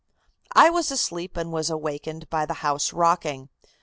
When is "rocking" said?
2.91-3.49